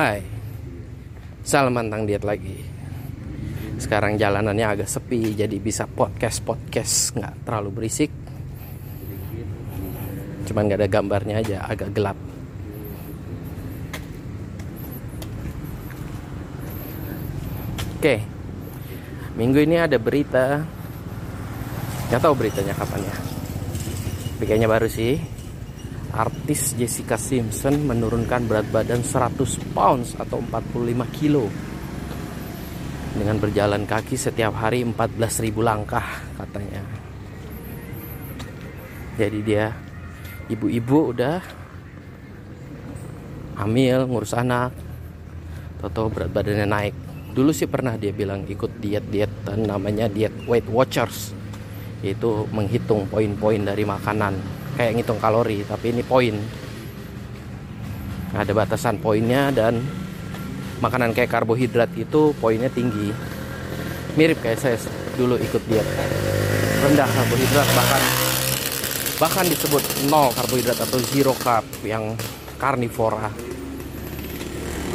[0.00, 0.24] Hai.
[1.44, 2.56] Salam tentang diet lagi.
[3.76, 8.08] Sekarang jalanannya agak sepi Jadi bisa podcast-podcast nggak terlalu berisik.
[10.48, 12.16] Cuman nggak ada gambarnya aja Agak gelap.
[18.00, 18.24] Oke.
[19.36, 20.64] Minggu ini ada berita.
[22.08, 23.16] Nggak tahu beritanya kapan ya.
[24.40, 25.39] Kayaknya baru sih
[26.10, 31.46] artis Jessica Simpson menurunkan berat badan 100 pounds atau 45 kilo.
[33.10, 36.06] Dengan berjalan kaki setiap hari 14.000 langkah
[36.38, 36.82] katanya.
[39.18, 39.74] Jadi dia
[40.46, 41.42] ibu-ibu udah
[43.58, 44.70] hamil ngurus anak.
[45.82, 46.94] Toto berat badannya naik.
[47.34, 51.34] Dulu sih pernah dia bilang ikut diet-diet namanya diet Weight Watchers.
[52.00, 56.40] Yaitu menghitung poin-poin dari makanan kayak ngitung kalori tapi ini poin.
[58.32, 59.76] Ada batasan poinnya dan
[60.80, 63.12] makanan kayak karbohidrat itu poinnya tinggi.
[64.16, 64.80] Mirip kayak saya
[65.20, 65.84] dulu ikut diet.
[66.80, 68.02] Rendah karbohidrat bahkan
[69.20, 72.16] bahkan disebut nol karbohidrat atau zero carb yang
[72.56, 73.28] karnivora.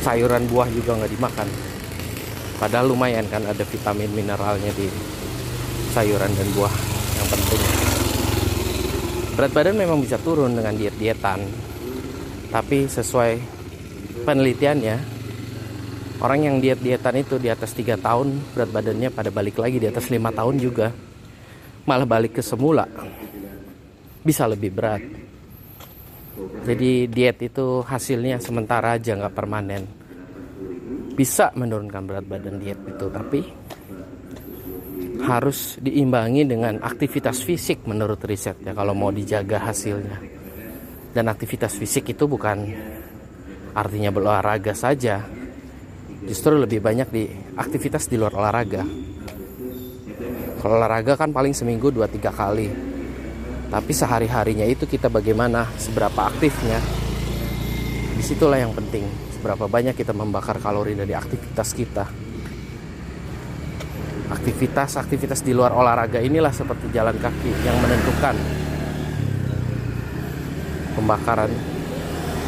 [0.00, 1.48] Sayuran buah juga nggak dimakan.
[2.56, 4.88] Padahal lumayan kan ada vitamin mineralnya di
[5.92, 6.72] sayuran dan buah
[7.20, 7.83] yang penting
[9.34, 11.42] berat badan memang bisa turun dengan diet-dietan
[12.54, 13.32] tapi sesuai
[14.22, 15.14] penelitiannya
[16.22, 20.08] orang yang diet-dietan itu di atas 3 tahun berat badannya pada balik lagi di atas
[20.08, 20.88] 5 tahun juga.
[21.84, 22.88] Malah balik ke semula.
[24.24, 25.04] Bisa lebih berat.
[26.64, 29.84] Jadi diet itu hasilnya sementara aja nggak permanen.
[31.14, 33.44] Bisa menurunkan berat badan diet itu tapi
[35.24, 40.20] harus diimbangi dengan aktivitas fisik menurut riset ya kalau mau dijaga hasilnya.
[41.14, 42.68] Dan aktivitas fisik itu bukan
[43.72, 45.24] artinya berolahraga saja.
[46.24, 47.24] Justru lebih banyak di
[47.56, 48.84] aktivitas di luar olahraga.
[50.60, 52.68] Kalau olahraga kan paling seminggu 2-3 kali.
[53.68, 56.78] Tapi sehari-harinya itu kita bagaimana, seberapa aktifnya.
[58.14, 59.04] Di situlah yang penting,
[59.36, 62.23] seberapa banyak kita membakar kalori dari aktivitas kita
[64.34, 68.34] aktivitas-aktivitas di luar olahraga inilah seperti jalan kaki yang menentukan
[70.98, 71.50] pembakaran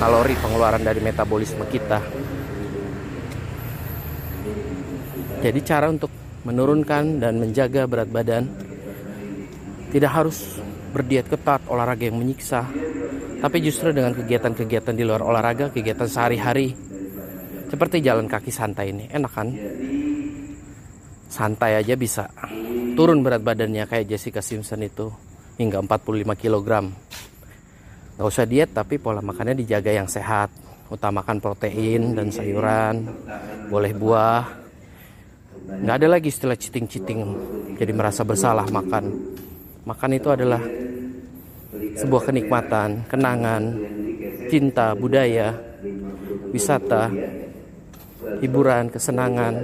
[0.00, 2.00] kalori pengeluaran dari metabolisme kita.
[5.40, 6.12] Jadi cara untuk
[6.44, 8.44] menurunkan dan menjaga berat badan
[9.92, 10.60] tidak harus
[10.92, 12.64] berdiet ketat, olahraga yang menyiksa,
[13.40, 16.76] tapi justru dengan kegiatan-kegiatan di luar olahraga, kegiatan sehari-hari
[17.70, 19.48] seperti jalan kaki santai ini, enak kan?
[21.30, 22.26] Santai aja bisa.
[22.98, 25.08] Turun berat badannya kayak Jessica Simpson itu.
[25.56, 26.68] Hingga 45 kg
[28.16, 30.52] Gak usah diet tapi pola makannya dijaga yang sehat.
[30.90, 33.06] Utamakan protein dan sayuran.
[33.70, 34.44] Boleh buah.
[35.70, 37.20] Nggak ada lagi istilah citing-citing
[37.78, 39.14] jadi merasa bersalah makan.
[39.86, 40.60] Makan itu adalah
[41.70, 43.78] sebuah kenikmatan kenangan
[44.50, 45.54] cinta budaya
[46.50, 47.08] wisata
[48.42, 49.54] hiburan kesenangan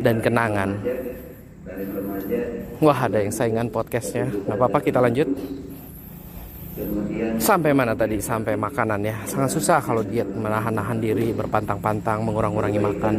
[0.00, 0.76] dan kenangan.
[2.80, 4.28] Wah ada yang saingan podcastnya.
[4.28, 5.28] Gak apa-apa kita lanjut.
[7.40, 8.20] Sampai mana tadi?
[8.20, 9.16] Sampai makanan ya.
[9.24, 13.14] Sangat susah kalau diet menahan-nahan diri, berpantang-pantang, mengurang-urangi makan.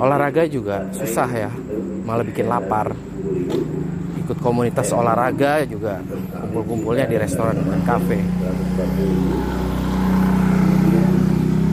[0.00, 1.52] Olahraga juga susah ya.
[2.08, 2.96] Malah bikin lapar.
[4.24, 6.00] Ikut komunitas olahraga juga
[6.40, 8.20] kumpul-kumpulnya di restoran dan kafe.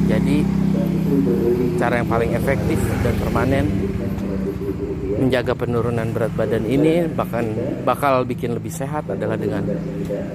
[0.07, 0.43] Jadi
[1.77, 3.65] cara yang paling efektif dan permanen
[5.17, 7.49] menjaga penurunan berat badan ini bahkan
[7.81, 9.65] bakal bikin lebih sehat adalah dengan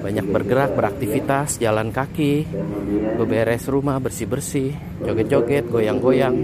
[0.03, 2.43] banyak bergerak, beraktivitas, jalan kaki,
[3.15, 4.75] beberes rumah, bersih-bersih,
[5.07, 6.35] joget-joget, goyang-goyang,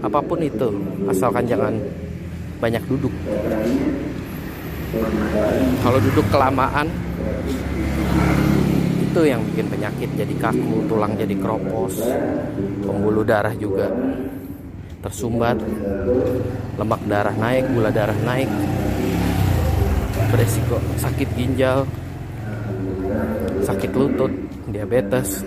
[0.00, 0.72] apa pun itu,
[1.12, 1.76] asalkan jangan
[2.56, 3.12] banyak duduk.
[5.84, 6.88] Kalau duduk kelamaan
[9.04, 12.00] itu yang bikin penyakit jadi kaku, tulang jadi kropos,
[12.84, 13.88] pembuluh darah juga
[15.00, 15.60] tersumbat,
[16.80, 18.48] lemak darah naik, gula darah naik,
[20.32, 21.84] beresiko sakit ginjal,
[23.64, 24.32] sakit lutut,
[24.68, 25.44] diabetes.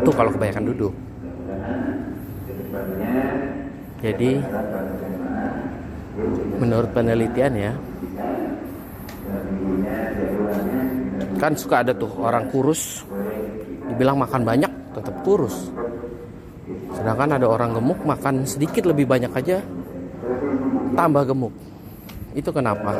[0.00, 0.94] Itu kalau kebanyakan duduk.
[4.00, 4.38] Jadi
[6.56, 7.72] menurut penelitian ya
[11.36, 13.04] kan suka ada tuh orang kurus
[13.92, 15.68] dibilang makan banyak tetap kurus
[17.06, 19.62] sedangkan ada orang gemuk makan sedikit lebih banyak aja
[20.98, 21.54] tambah gemuk.
[22.34, 22.98] Itu kenapa?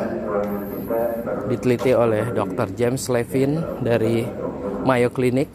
[1.51, 2.71] Diteliti oleh Dr.
[2.71, 4.23] James Levin dari
[4.87, 5.51] Mayo Clinic.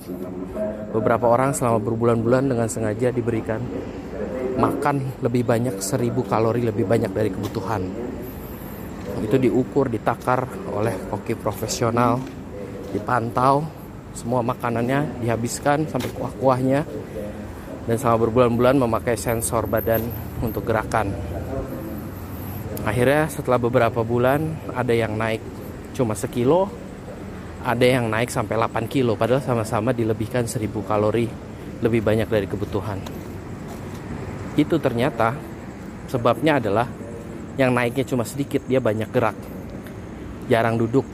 [0.93, 3.65] Beberapa orang selama berbulan-bulan dengan sengaja diberikan
[4.61, 7.89] makan lebih banyak 1000 kalori lebih banyak dari kebutuhan.
[9.25, 10.45] Itu diukur ditakar
[10.77, 12.21] oleh koki profesional
[12.93, 13.65] dipantau
[14.13, 16.85] semua makanannya dihabiskan sampai kuah-kuahnya
[17.87, 20.03] dan selama berbulan-bulan memakai sensor badan
[20.43, 21.11] untuk gerakan.
[22.83, 24.43] Akhirnya setelah beberapa bulan
[24.75, 25.43] ada yang naik
[25.95, 26.67] cuma sekilo
[27.63, 31.31] ada yang naik sampai 8 kilo padahal sama-sama dilebihkan 1000 kalori
[31.83, 32.99] lebih banyak dari kebutuhan.
[34.59, 35.35] Itu ternyata
[36.11, 36.91] sebabnya adalah
[37.57, 39.37] yang naiknya cuma sedikit dia banyak gerak
[40.51, 41.05] jarang duduk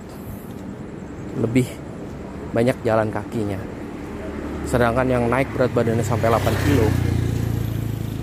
[1.38, 1.67] lebih
[2.55, 3.78] banyak jalan kakinya
[4.69, 6.88] sedangkan yang naik berat badannya sampai 8 kilo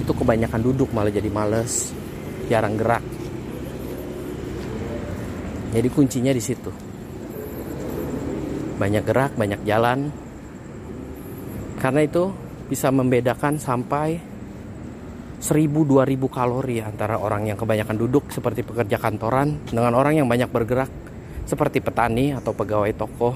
[0.06, 1.92] itu kebanyakan duduk malah jadi males
[2.46, 3.02] jarang gerak
[5.74, 6.86] jadi kuncinya di situ
[8.76, 10.12] banyak gerak, banyak jalan.
[11.80, 12.32] Karena itu
[12.68, 14.20] bisa membedakan sampai
[15.40, 20.90] 1000-2000 kalori antara orang yang kebanyakan duduk seperti pekerja kantoran dengan orang yang banyak bergerak
[21.46, 23.32] seperti petani atau pegawai toko.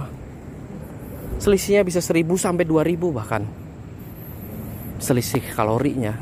[1.39, 3.43] Selisihnya bisa 1000 sampai 2000 bahkan.
[4.99, 6.13] Selisih kalorinya.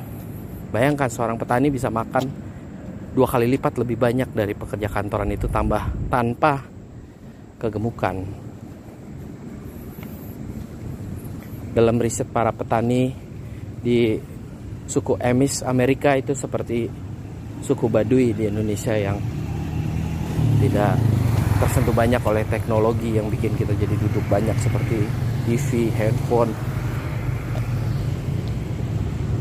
[0.70, 2.46] Bayangkan seorang petani bisa makan
[3.18, 5.82] dua kali lipat lebih banyak dari pekerja kantoran itu tambah
[6.14, 6.62] tanpa
[7.58, 8.46] kegemukan.
[11.78, 13.14] dalam riset para petani
[13.86, 14.18] di
[14.90, 16.90] suku Emis Amerika itu seperti
[17.62, 19.22] suku Baduy di Indonesia yang
[20.58, 20.98] tidak
[21.58, 25.10] tersentuh banyak oleh teknologi yang bikin kita jadi duduk banyak seperti
[25.50, 26.54] TV, handphone.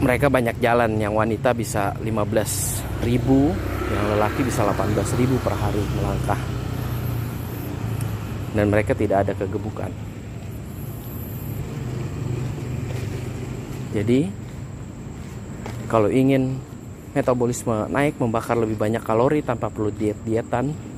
[0.00, 3.52] Mereka banyak jalan yang wanita bisa 15 ribu,
[3.92, 6.40] yang lelaki bisa 18 ribu per hari melangkah.
[8.56, 9.92] Dan mereka tidak ada kegebukan.
[13.92, 14.28] Jadi
[15.88, 16.56] kalau ingin
[17.12, 20.95] metabolisme naik membakar lebih banyak kalori tanpa perlu diet-dietan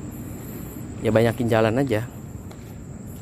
[0.99, 2.05] ya banyakin jalan aja.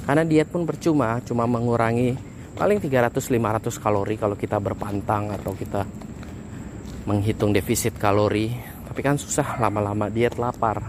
[0.07, 2.15] Karena diet pun percuma cuma mengurangi
[2.55, 5.83] paling 300-500 kalori kalau kita berpantang atau kita
[7.05, 8.49] menghitung defisit kalori.
[8.87, 10.79] Tapi kan susah lama-lama diet lapar.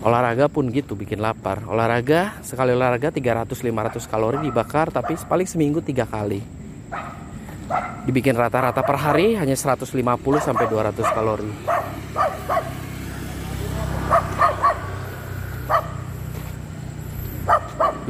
[0.00, 1.62] Olahraga pun gitu bikin lapar.
[1.68, 6.40] Olahraga sekali olahraga 300-500 kalori dibakar tapi paling seminggu tiga kali.
[8.08, 9.94] Dibikin rata-rata per hari hanya 150
[10.42, 11.52] sampai 200 kalori.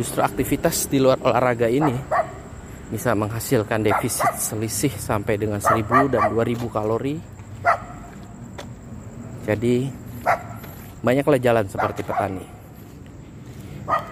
[0.00, 1.92] Justru aktivitas di luar olahraga ini
[2.88, 7.20] bisa menghasilkan defisit selisih sampai dengan 1000 dan 2000 kalori.
[9.44, 9.92] Jadi
[11.04, 12.46] banyaklah jalan seperti petani.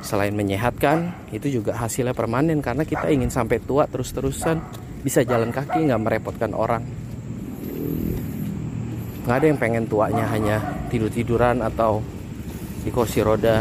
[0.05, 4.61] Selain menyehatkan, itu juga hasilnya permanen karena kita ingin sampai tua terus-terusan
[5.01, 6.83] bisa jalan kaki nggak merepotkan orang
[9.29, 10.57] nggak ada yang pengen tuanya hanya
[10.89, 12.01] tidur tiduran atau
[12.81, 13.61] di kursi roda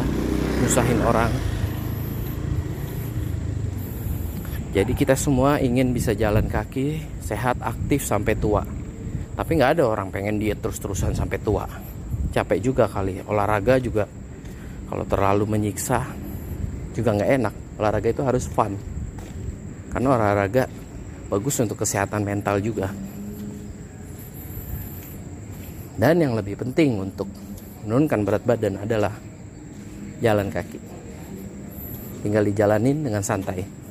[0.64, 1.28] nusahin orang
[4.78, 8.62] jadi kita semua ingin bisa jalan kaki sehat aktif sampai tua.
[9.34, 11.66] Tapi nggak ada orang pengen diet terus-terusan sampai tua.
[12.30, 13.26] Capek juga kali.
[13.26, 14.06] Olahraga juga
[14.86, 16.06] kalau terlalu menyiksa
[16.94, 17.54] juga nggak enak.
[17.82, 18.78] Olahraga itu harus fun.
[19.90, 20.70] Karena olahraga
[21.26, 22.94] bagus untuk kesehatan mental juga.
[25.98, 27.26] Dan yang lebih penting untuk
[27.82, 29.18] menurunkan berat badan adalah
[30.22, 30.78] jalan kaki.
[32.22, 33.87] Tinggal dijalanin dengan santai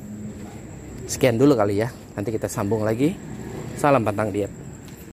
[1.07, 1.89] sekian dulu kali ya.
[2.13, 3.15] Nanti kita sambung lagi.
[3.77, 4.66] Salam pantang diet